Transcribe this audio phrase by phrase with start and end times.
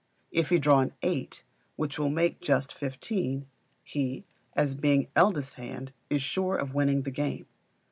[0.31, 1.43] If he draw an eight,
[1.75, 3.45] which will make just fifteen,
[3.83, 4.23] he,
[4.55, 7.45] as being eldest hand, is sure of winning the game.